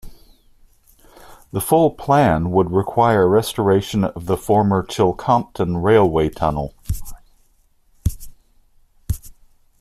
The 1.51 1.61
full 1.61 1.91
plan 1.91 2.49
would 2.49 2.71
require 2.71 3.29
restoration 3.29 4.03
of 4.03 4.25
the 4.25 4.35
former 4.35 4.81
Chilcompton 4.83 5.77
railway 5.83 6.27
tunnel. 6.29 6.73